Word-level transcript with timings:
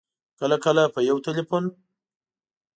کله 0.39 0.57
کله 0.65 0.83
په 0.93 0.99
یو 1.09 1.17
ټېلفون 1.25 1.65